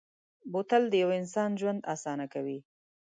[0.51, 2.59] بوتل د یو انسان ژوند اسانه کوي.